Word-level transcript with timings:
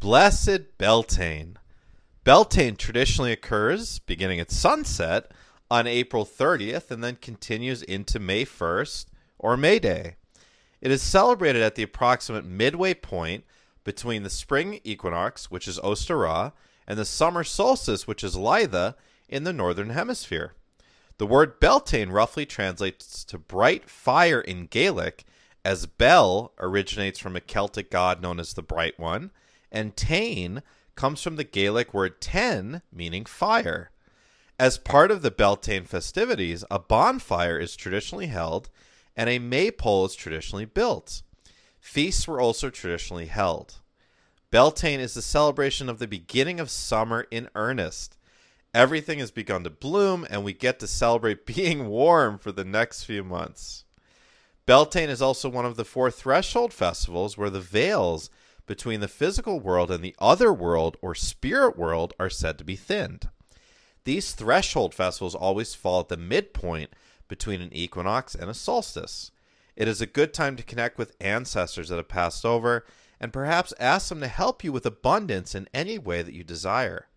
Blessed 0.00 0.78
Beltane. 0.78 1.58
Beltane 2.24 2.76
traditionally 2.76 3.32
occurs 3.32 3.98
beginning 3.98 4.40
at 4.40 4.50
sunset 4.50 5.30
on 5.70 5.86
April 5.86 6.24
30th 6.24 6.90
and 6.90 7.04
then 7.04 7.16
continues 7.16 7.82
into 7.82 8.18
May 8.18 8.46
1st 8.46 9.04
or 9.38 9.58
May 9.58 9.78
Day. 9.78 10.16
It 10.80 10.90
is 10.90 11.02
celebrated 11.02 11.60
at 11.60 11.74
the 11.74 11.82
approximate 11.82 12.46
midway 12.46 12.94
point 12.94 13.44
between 13.84 14.22
the 14.22 14.30
spring 14.30 14.80
equinox, 14.84 15.50
which 15.50 15.68
is 15.68 15.78
Ostara, 15.80 16.54
and 16.86 16.98
the 16.98 17.04
summer 17.04 17.44
solstice, 17.44 18.06
which 18.06 18.24
is 18.24 18.36
Litha, 18.36 18.94
in 19.28 19.44
the 19.44 19.52
northern 19.52 19.90
hemisphere. 19.90 20.54
The 21.18 21.26
word 21.26 21.60
Beltane 21.60 22.08
roughly 22.08 22.46
translates 22.46 23.22
to 23.24 23.36
bright 23.36 23.90
fire 23.90 24.40
in 24.40 24.64
Gaelic, 24.64 25.24
as 25.62 25.84
Bel 25.84 26.54
originates 26.58 27.18
from 27.18 27.36
a 27.36 27.40
Celtic 27.40 27.90
god 27.90 28.22
known 28.22 28.40
as 28.40 28.54
the 28.54 28.62
Bright 28.62 28.98
One, 28.98 29.30
and 29.70 29.96
Tain 29.96 30.62
comes 30.94 31.22
from 31.22 31.36
the 31.36 31.44
Gaelic 31.44 31.94
word 31.94 32.20
ten, 32.20 32.82
meaning 32.92 33.24
fire. 33.24 33.90
As 34.58 34.76
part 34.76 35.10
of 35.10 35.22
the 35.22 35.30
Beltane 35.30 35.84
festivities, 35.84 36.64
a 36.70 36.78
bonfire 36.78 37.58
is 37.58 37.76
traditionally 37.76 38.26
held 38.26 38.68
and 39.16 39.28
a 39.28 39.38
maypole 39.38 40.04
is 40.04 40.14
traditionally 40.14 40.64
built. 40.64 41.22
Feasts 41.80 42.28
were 42.28 42.40
also 42.40 42.70
traditionally 42.70 43.26
held. 43.26 43.80
Beltane 44.50 45.00
is 45.00 45.14
the 45.14 45.22
celebration 45.22 45.88
of 45.88 45.98
the 45.98 46.06
beginning 46.06 46.60
of 46.60 46.70
summer 46.70 47.26
in 47.30 47.48
earnest. 47.54 48.18
Everything 48.74 49.18
has 49.18 49.30
begun 49.30 49.64
to 49.64 49.70
bloom, 49.70 50.26
and 50.28 50.44
we 50.44 50.52
get 50.52 50.78
to 50.80 50.86
celebrate 50.86 51.46
being 51.54 51.88
warm 51.88 52.38
for 52.38 52.52
the 52.52 52.64
next 52.64 53.04
few 53.04 53.24
months. 53.24 53.84
Beltane 54.66 55.08
is 55.08 55.22
also 55.22 55.48
one 55.48 55.64
of 55.64 55.76
the 55.76 55.84
four 55.84 56.10
threshold 56.10 56.72
festivals 56.72 57.36
where 57.36 57.50
the 57.50 57.60
veils 57.60 58.30
between 58.70 59.00
the 59.00 59.08
physical 59.08 59.58
world 59.58 59.90
and 59.90 60.00
the 60.00 60.14
other 60.20 60.52
world 60.52 60.96
or 61.02 61.12
spirit 61.12 61.76
world 61.76 62.14
are 62.20 62.30
said 62.30 62.56
to 62.56 62.62
be 62.62 62.76
thinned. 62.76 63.28
These 64.04 64.30
threshold 64.30 64.94
festivals 64.94 65.34
always 65.34 65.74
fall 65.74 65.98
at 65.98 66.08
the 66.08 66.16
midpoint 66.16 66.90
between 67.26 67.60
an 67.60 67.74
equinox 67.74 68.32
and 68.32 68.48
a 68.48 68.54
solstice. 68.54 69.32
It 69.74 69.88
is 69.88 70.00
a 70.00 70.06
good 70.06 70.32
time 70.32 70.54
to 70.54 70.62
connect 70.62 70.98
with 70.98 71.16
ancestors 71.20 71.88
that 71.88 71.96
have 71.96 72.06
passed 72.06 72.46
over 72.46 72.86
and 73.18 73.32
perhaps 73.32 73.74
ask 73.80 74.08
them 74.08 74.20
to 74.20 74.28
help 74.28 74.62
you 74.62 74.70
with 74.70 74.86
abundance 74.86 75.52
in 75.56 75.68
any 75.74 75.98
way 75.98 76.22
that 76.22 76.34
you 76.34 76.44
desire. 76.44 77.08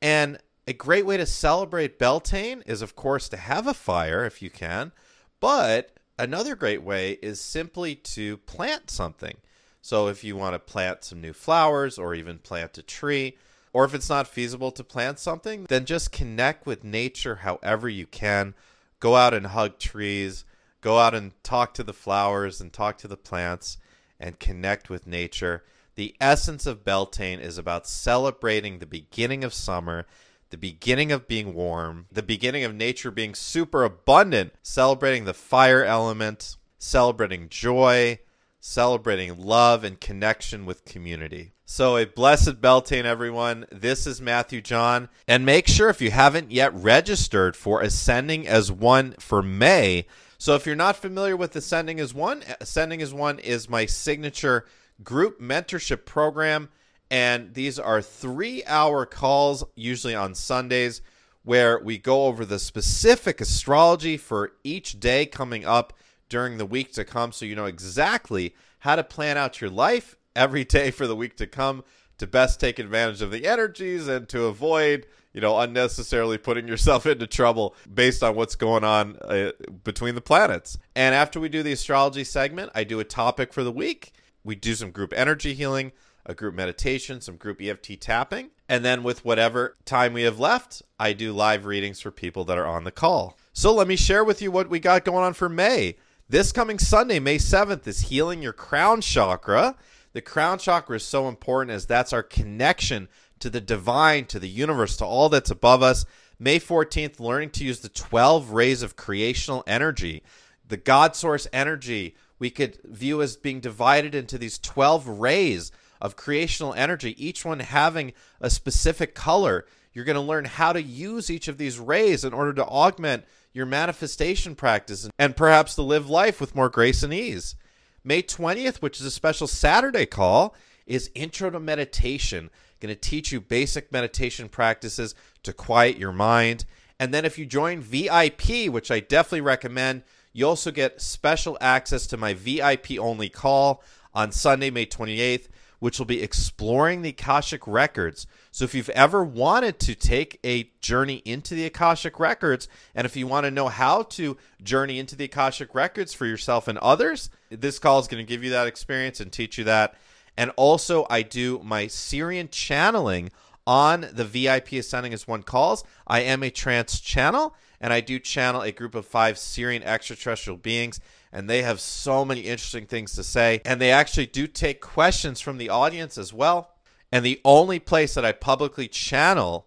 And 0.00 0.38
a 0.68 0.72
great 0.72 1.04
way 1.04 1.16
to 1.16 1.26
celebrate 1.26 1.98
Beltane 1.98 2.62
is, 2.64 2.80
of 2.80 2.94
course, 2.94 3.28
to 3.30 3.36
have 3.36 3.66
a 3.66 3.74
fire 3.74 4.24
if 4.24 4.40
you 4.40 4.50
can, 4.50 4.92
but 5.40 5.98
another 6.16 6.54
great 6.54 6.84
way 6.84 7.18
is 7.22 7.40
simply 7.40 7.96
to 7.96 8.36
plant 8.36 8.88
something. 8.88 9.38
So 9.84 10.08
if 10.08 10.24
you 10.24 10.34
want 10.34 10.54
to 10.54 10.58
plant 10.58 11.04
some 11.04 11.20
new 11.20 11.34
flowers 11.34 11.98
or 11.98 12.14
even 12.14 12.38
plant 12.38 12.78
a 12.78 12.82
tree, 12.82 13.36
or 13.70 13.84
if 13.84 13.92
it's 13.92 14.08
not 14.08 14.26
feasible 14.26 14.70
to 14.70 14.82
plant 14.82 15.18
something, 15.18 15.66
then 15.68 15.84
just 15.84 16.10
connect 16.10 16.64
with 16.64 16.84
nature 16.84 17.36
however 17.36 17.86
you 17.86 18.06
can. 18.06 18.54
Go 18.98 19.14
out 19.14 19.34
and 19.34 19.48
hug 19.48 19.78
trees, 19.78 20.46
go 20.80 20.98
out 20.98 21.14
and 21.14 21.32
talk 21.42 21.74
to 21.74 21.82
the 21.82 21.92
flowers 21.92 22.62
and 22.62 22.72
talk 22.72 22.96
to 22.96 23.08
the 23.08 23.18
plants 23.18 23.76
and 24.18 24.40
connect 24.40 24.88
with 24.88 25.06
nature. 25.06 25.64
The 25.96 26.16
essence 26.18 26.64
of 26.64 26.82
Beltane 26.82 27.40
is 27.40 27.58
about 27.58 27.86
celebrating 27.86 28.78
the 28.78 28.86
beginning 28.86 29.44
of 29.44 29.52
summer, 29.52 30.06
the 30.48 30.56
beginning 30.56 31.12
of 31.12 31.28
being 31.28 31.52
warm, 31.52 32.06
the 32.10 32.22
beginning 32.22 32.64
of 32.64 32.74
nature 32.74 33.10
being 33.10 33.34
super 33.34 33.84
abundant, 33.84 34.54
celebrating 34.62 35.26
the 35.26 35.34
fire 35.34 35.84
element, 35.84 36.56
celebrating 36.78 37.50
joy, 37.50 38.18
celebrating 38.66 39.38
love 39.38 39.84
and 39.84 40.00
connection 40.00 40.64
with 40.64 40.86
community. 40.86 41.52
So, 41.66 41.98
a 41.98 42.06
blessed 42.06 42.62
Beltane, 42.62 43.04
everyone. 43.04 43.66
This 43.70 44.06
is 44.06 44.22
Matthew 44.22 44.62
John. 44.62 45.10
And 45.28 45.44
make 45.44 45.68
sure 45.68 45.90
if 45.90 46.00
you 46.00 46.10
haven't 46.10 46.50
yet 46.50 46.74
registered 46.74 47.56
for 47.56 47.82
Ascending 47.82 48.48
as 48.48 48.72
One 48.72 49.16
for 49.18 49.42
May. 49.42 50.06
So, 50.38 50.54
if 50.54 50.64
you're 50.64 50.76
not 50.76 50.96
familiar 50.96 51.36
with 51.36 51.54
Ascending 51.54 52.00
as 52.00 52.14
One, 52.14 52.42
Ascending 52.58 53.02
as 53.02 53.12
One 53.12 53.38
is 53.38 53.68
my 53.68 53.84
signature 53.84 54.64
group 55.02 55.42
mentorship 55.42 56.06
program. 56.06 56.70
And 57.10 57.52
these 57.52 57.78
are 57.78 58.00
three 58.00 58.64
hour 58.64 59.04
calls, 59.04 59.62
usually 59.74 60.14
on 60.14 60.34
Sundays, 60.34 61.02
where 61.42 61.78
we 61.78 61.98
go 61.98 62.24
over 62.24 62.46
the 62.46 62.58
specific 62.58 63.42
astrology 63.42 64.16
for 64.16 64.52
each 64.64 64.98
day 65.00 65.26
coming 65.26 65.66
up 65.66 65.92
during 66.28 66.58
the 66.58 66.66
week 66.66 66.92
to 66.92 67.04
come 67.04 67.32
so 67.32 67.44
you 67.44 67.54
know 67.54 67.66
exactly 67.66 68.54
how 68.80 68.96
to 68.96 69.04
plan 69.04 69.36
out 69.36 69.60
your 69.60 69.70
life 69.70 70.16
every 70.36 70.64
day 70.64 70.90
for 70.90 71.06
the 71.06 71.16
week 71.16 71.36
to 71.36 71.46
come 71.46 71.84
to 72.18 72.26
best 72.26 72.60
take 72.60 72.78
advantage 72.78 73.22
of 73.22 73.30
the 73.30 73.46
energies 73.46 74.08
and 74.08 74.28
to 74.28 74.44
avoid 74.44 75.06
you 75.32 75.40
know 75.40 75.58
unnecessarily 75.58 76.38
putting 76.38 76.68
yourself 76.68 77.06
into 77.06 77.26
trouble 77.26 77.74
based 77.92 78.22
on 78.22 78.34
what's 78.36 78.56
going 78.56 78.84
on 78.84 79.16
uh, 79.16 79.52
between 79.82 80.14
the 80.14 80.20
planets. 80.20 80.78
And 80.94 81.14
after 81.14 81.40
we 81.40 81.48
do 81.48 81.62
the 81.62 81.72
astrology 81.72 82.24
segment 82.24 82.70
i 82.74 82.84
do 82.84 83.00
a 83.00 83.04
topic 83.04 83.52
for 83.52 83.64
the 83.64 83.72
week. 83.72 84.12
We 84.42 84.54
do 84.54 84.74
some 84.74 84.90
group 84.90 85.12
energy 85.16 85.54
healing 85.54 85.92
a 86.26 86.34
group 86.34 86.54
meditation 86.54 87.20
some 87.20 87.36
group 87.36 87.60
eft 87.60 88.00
tapping. 88.00 88.50
And 88.66 88.82
then 88.84 89.02
with 89.02 89.24
whatever 89.24 89.76
time 89.84 90.12
we 90.12 90.22
have 90.22 90.40
left 90.40 90.82
i 90.98 91.12
do 91.12 91.32
live 91.32 91.66
readings 91.66 92.00
for 92.00 92.10
people 92.10 92.44
that 92.44 92.58
are 92.58 92.66
on 92.66 92.84
the 92.84 92.92
call. 92.92 93.36
So 93.52 93.72
let 93.72 93.88
me 93.88 93.96
share 93.96 94.24
with 94.24 94.40
you 94.40 94.50
what 94.50 94.70
we 94.70 94.80
got 94.80 95.04
going 95.04 95.24
on 95.24 95.34
for 95.34 95.48
may 95.48 95.96
this 96.28 96.52
coming 96.52 96.78
Sunday, 96.78 97.18
May 97.18 97.36
7th, 97.36 97.86
is 97.86 98.02
healing 98.02 98.42
your 98.42 98.52
crown 98.52 99.00
chakra. 99.00 99.76
The 100.14 100.22
crown 100.22 100.58
chakra 100.58 100.96
is 100.96 101.02
so 101.02 101.28
important 101.28 101.72
as 101.72 101.86
that's 101.86 102.12
our 102.12 102.22
connection 102.22 103.08
to 103.40 103.50
the 103.50 103.60
divine, 103.60 104.24
to 104.26 104.38
the 104.38 104.48
universe, 104.48 104.96
to 104.96 105.04
all 105.04 105.28
that's 105.28 105.50
above 105.50 105.82
us. 105.82 106.06
May 106.38 106.58
14th, 106.58 107.20
learning 107.20 107.50
to 107.50 107.64
use 107.64 107.80
the 107.80 107.88
12 107.88 108.50
rays 108.50 108.82
of 108.82 108.96
creational 108.96 109.62
energy, 109.66 110.22
the 110.66 110.76
God 110.76 111.14
source 111.14 111.46
energy, 111.52 112.16
we 112.38 112.50
could 112.50 112.78
view 112.84 113.20
as 113.22 113.36
being 113.36 113.60
divided 113.60 114.14
into 114.14 114.38
these 114.38 114.58
12 114.58 115.06
rays 115.06 115.72
of 116.00 116.16
creational 116.16 116.74
energy, 116.74 117.14
each 117.24 117.44
one 117.44 117.60
having 117.60 118.12
a 118.40 118.50
specific 118.50 119.14
color. 119.14 119.66
You're 119.94 120.04
going 120.04 120.14
to 120.16 120.20
learn 120.20 120.44
how 120.44 120.72
to 120.72 120.82
use 120.82 121.30
each 121.30 121.48
of 121.48 121.56
these 121.56 121.78
rays 121.78 122.24
in 122.24 122.34
order 122.34 122.52
to 122.54 122.64
augment 122.64 123.24
your 123.52 123.64
manifestation 123.64 124.56
practice, 124.56 125.08
and 125.16 125.36
perhaps 125.36 125.76
to 125.76 125.82
live 125.82 126.10
life 126.10 126.40
with 126.40 126.56
more 126.56 126.68
grace 126.68 127.04
and 127.04 127.14
ease. 127.14 127.54
May 128.02 128.20
20th, 128.20 128.82
which 128.82 128.98
is 128.98 129.06
a 129.06 129.10
special 129.10 129.46
Saturday 129.46 130.06
call, 130.06 130.56
is 130.86 131.10
Intro 131.14 131.50
to 131.50 131.60
Meditation. 131.60 132.50
Going 132.80 132.92
to 132.92 133.00
teach 133.00 133.30
you 133.30 133.40
basic 133.40 133.92
meditation 133.92 134.48
practices 134.48 135.14
to 135.44 135.52
quiet 135.52 135.96
your 135.96 136.12
mind. 136.12 136.64
And 136.98 137.14
then 137.14 137.24
if 137.24 137.38
you 137.38 137.46
join 137.46 137.80
VIP, 137.80 138.68
which 138.68 138.90
I 138.90 138.98
definitely 138.98 139.40
recommend, 139.42 140.02
you 140.32 140.46
also 140.46 140.72
get 140.72 141.00
special 141.00 141.56
access 141.60 142.08
to 142.08 142.16
my 142.16 142.34
VIP 142.34 142.98
only 142.98 143.28
call 143.28 143.82
on 144.12 144.32
Sunday, 144.32 144.70
May 144.70 144.86
28th, 144.86 145.46
which 145.84 145.98
will 145.98 146.06
be 146.06 146.22
exploring 146.22 147.02
the 147.02 147.10
Akashic 147.10 147.66
Records. 147.66 148.26
So, 148.50 148.64
if 148.64 148.74
you've 148.74 148.88
ever 148.88 149.22
wanted 149.22 149.78
to 149.80 149.94
take 149.94 150.40
a 150.42 150.70
journey 150.80 151.16
into 151.26 151.54
the 151.54 151.66
Akashic 151.66 152.18
Records, 152.18 152.68
and 152.94 153.04
if 153.04 153.16
you 153.16 153.26
want 153.26 153.44
to 153.44 153.50
know 153.50 153.68
how 153.68 154.04
to 154.04 154.38
journey 154.62 154.98
into 154.98 155.14
the 155.14 155.26
Akashic 155.26 155.74
Records 155.74 156.14
for 156.14 156.24
yourself 156.24 156.68
and 156.68 156.78
others, 156.78 157.28
this 157.50 157.78
call 157.78 157.98
is 157.98 158.08
going 158.08 158.24
to 158.24 158.26
give 158.26 158.42
you 158.42 158.48
that 158.48 158.66
experience 158.66 159.20
and 159.20 159.30
teach 159.30 159.58
you 159.58 159.64
that. 159.64 159.94
And 160.38 160.52
also, 160.56 161.06
I 161.10 161.20
do 161.20 161.60
my 161.62 161.84
Sirian 161.84 162.50
channeling 162.50 163.30
on 163.66 164.08
the 164.12 164.24
VIP 164.24 164.72
Ascending 164.72 165.14
as 165.14 165.26
One 165.26 165.42
calls. 165.42 165.84
I 166.06 166.20
am 166.20 166.42
a 166.42 166.50
trance 166.50 167.00
channel, 167.00 167.54
and 167.80 167.92
I 167.92 168.00
do 168.00 168.18
channel 168.18 168.62
a 168.62 168.72
group 168.72 168.94
of 168.94 169.06
five 169.06 169.36
Sirian 169.36 169.82
extraterrestrial 169.82 170.58
beings 170.58 171.00
and 171.34 171.50
they 171.50 171.62
have 171.62 171.80
so 171.80 172.24
many 172.24 172.42
interesting 172.42 172.86
things 172.86 173.12
to 173.14 173.24
say. 173.24 173.60
And 173.64 173.80
they 173.80 173.90
actually 173.90 174.26
do 174.26 174.46
take 174.46 174.80
questions 174.80 175.40
from 175.40 175.58
the 175.58 175.68
audience 175.68 176.16
as 176.16 176.32
well. 176.32 176.70
And 177.10 177.24
the 177.24 177.40
only 177.44 177.80
place 177.80 178.14
that 178.14 178.24
I 178.24 178.30
publicly 178.30 178.86
channel 178.86 179.66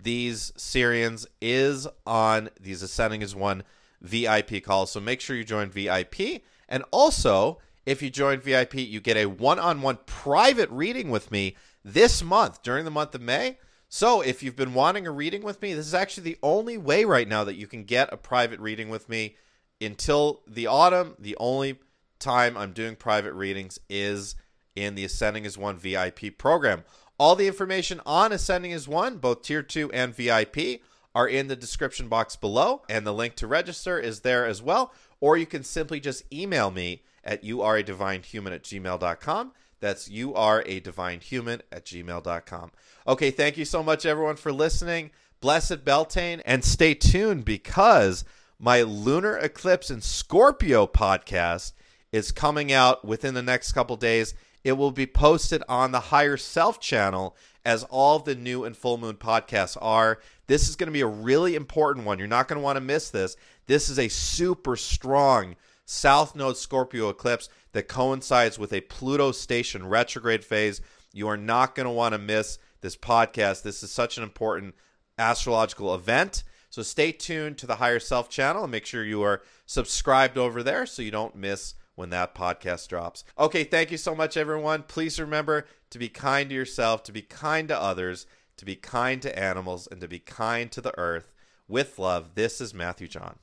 these 0.00 0.52
Sirians 0.52 1.26
is 1.42 1.88
on 2.06 2.50
these 2.60 2.82
Ascending 2.82 3.24
as 3.24 3.34
One 3.34 3.64
VIP 4.00 4.62
calls. 4.62 4.92
So 4.92 5.00
make 5.00 5.20
sure 5.20 5.34
you 5.34 5.42
join 5.42 5.70
VIP. 5.70 6.44
And 6.68 6.84
also, 6.92 7.58
if 7.84 8.00
you 8.00 8.10
join 8.10 8.38
VIP, 8.38 8.74
you 8.74 9.00
get 9.00 9.16
a 9.16 9.26
one 9.26 9.58
on 9.58 9.82
one 9.82 9.98
private 10.06 10.70
reading 10.70 11.10
with 11.10 11.32
me 11.32 11.56
this 11.92 12.22
month 12.22 12.62
during 12.62 12.84
the 12.84 12.90
month 12.90 13.14
of 13.14 13.20
May. 13.20 13.58
So, 13.88 14.20
if 14.20 14.42
you've 14.42 14.56
been 14.56 14.74
wanting 14.74 15.06
a 15.06 15.10
reading 15.10 15.42
with 15.42 15.62
me, 15.62 15.72
this 15.72 15.86
is 15.86 15.94
actually 15.94 16.24
the 16.24 16.38
only 16.42 16.76
way 16.76 17.04
right 17.04 17.26
now 17.26 17.44
that 17.44 17.56
you 17.56 17.66
can 17.66 17.84
get 17.84 18.12
a 18.12 18.18
private 18.18 18.60
reading 18.60 18.90
with 18.90 19.08
me 19.08 19.36
until 19.80 20.42
the 20.46 20.66
autumn, 20.66 21.14
the 21.18 21.36
only 21.40 21.78
time 22.18 22.56
I'm 22.56 22.72
doing 22.72 22.96
private 22.96 23.32
readings 23.32 23.78
is 23.88 24.34
in 24.76 24.94
the 24.94 25.04
Ascending 25.04 25.46
as 25.46 25.56
One 25.56 25.78
VIP 25.78 26.36
program. 26.36 26.84
All 27.18 27.34
the 27.34 27.46
information 27.46 28.00
on 28.04 28.32
Ascending 28.32 28.72
as 28.72 28.86
One, 28.86 29.18
both 29.18 29.42
Tier 29.42 29.62
2 29.62 29.90
and 29.92 30.14
VIP, 30.14 30.82
are 31.14 31.26
in 31.26 31.48
the 31.48 31.56
description 31.56 32.08
box 32.08 32.36
below, 32.36 32.82
and 32.88 33.06
the 33.06 33.14
link 33.14 33.34
to 33.36 33.46
register 33.46 33.98
is 33.98 34.20
there 34.20 34.46
as 34.46 34.62
well. 34.62 34.92
Or 35.20 35.36
you 35.36 35.46
can 35.46 35.64
simply 35.64 35.98
just 35.98 36.30
email 36.32 36.70
me 36.70 37.02
at 37.24 37.42
youaredivinehuman 37.42 38.52
at 38.52 38.62
gmail.com. 38.62 39.52
That's 39.80 40.08
you 40.08 40.34
are 40.34 40.62
a 40.66 40.80
divine 40.80 41.20
human 41.20 41.62
at 41.70 41.84
gmail.com. 41.84 42.72
Okay, 43.06 43.30
thank 43.30 43.56
you 43.56 43.64
so 43.64 43.82
much, 43.82 44.04
everyone, 44.04 44.36
for 44.36 44.52
listening. 44.52 45.10
Blessed 45.40 45.84
Beltane, 45.84 46.42
and 46.44 46.64
stay 46.64 46.94
tuned 46.94 47.44
because 47.44 48.24
my 48.58 48.82
lunar 48.82 49.36
eclipse 49.36 49.88
in 49.88 50.00
Scorpio 50.00 50.86
podcast 50.86 51.72
is 52.10 52.32
coming 52.32 52.72
out 52.72 53.04
within 53.04 53.34
the 53.34 53.42
next 53.42 53.72
couple 53.72 53.96
days. 53.96 54.34
It 54.64 54.72
will 54.72 54.90
be 54.90 55.06
posted 55.06 55.62
on 55.68 55.92
the 55.92 56.00
Higher 56.00 56.36
Self 56.36 56.80
channel 56.80 57.36
as 57.64 57.84
all 57.84 58.16
of 58.16 58.24
the 58.24 58.34
new 58.34 58.64
and 58.64 58.76
full 58.76 58.98
moon 58.98 59.16
podcasts 59.16 59.76
are. 59.80 60.18
This 60.48 60.68
is 60.68 60.76
going 60.76 60.88
to 60.88 60.92
be 60.92 61.02
a 61.02 61.06
really 61.06 61.54
important 61.54 62.04
one. 62.04 62.18
You're 62.18 62.26
not 62.26 62.48
going 62.48 62.58
to 62.58 62.64
want 62.64 62.76
to 62.76 62.80
miss 62.80 63.10
this. 63.10 63.36
This 63.66 63.88
is 63.88 63.98
a 63.98 64.08
super 64.08 64.74
strong 64.74 65.54
South 65.90 66.36
Node 66.36 66.58
Scorpio 66.58 67.08
eclipse 67.08 67.48
that 67.72 67.88
coincides 67.88 68.58
with 68.58 68.74
a 68.74 68.82
Pluto 68.82 69.32
station 69.32 69.86
retrograde 69.86 70.44
phase. 70.44 70.82
You 71.14 71.28
are 71.28 71.36
not 71.38 71.74
going 71.74 71.86
to 71.86 71.90
want 71.90 72.12
to 72.12 72.18
miss 72.18 72.58
this 72.82 72.94
podcast. 72.94 73.62
This 73.62 73.82
is 73.82 73.90
such 73.90 74.18
an 74.18 74.22
important 74.22 74.74
astrological 75.18 75.94
event. 75.94 76.44
So 76.68 76.82
stay 76.82 77.10
tuned 77.10 77.56
to 77.56 77.66
the 77.66 77.76
Higher 77.76 78.00
Self 78.00 78.28
channel 78.28 78.64
and 78.64 78.70
make 78.70 78.84
sure 78.84 79.02
you 79.02 79.22
are 79.22 79.40
subscribed 79.64 80.36
over 80.36 80.62
there 80.62 80.84
so 80.84 81.00
you 81.00 81.10
don't 81.10 81.34
miss 81.34 81.72
when 81.94 82.10
that 82.10 82.34
podcast 82.34 82.88
drops. 82.88 83.24
Okay, 83.38 83.64
thank 83.64 83.90
you 83.90 83.96
so 83.96 84.14
much, 84.14 84.36
everyone. 84.36 84.82
Please 84.82 85.18
remember 85.18 85.66
to 85.88 85.98
be 85.98 86.10
kind 86.10 86.50
to 86.50 86.54
yourself, 86.54 87.02
to 87.04 87.12
be 87.12 87.22
kind 87.22 87.66
to 87.68 87.80
others, 87.80 88.26
to 88.58 88.66
be 88.66 88.76
kind 88.76 89.22
to 89.22 89.38
animals, 89.38 89.88
and 89.90 90.02
to 90.02 90.08
be 90.08 90.18
kind 90.18 90.70
to 90.70 90.82
the 90.82 90.96
earth. 90.98 91.32
With 91.66 91.98
love, 91.98 92.34
this 92.34 92.60
is 92.60 92.74
Matthew 92.74 93.08
John. 93.08 93.38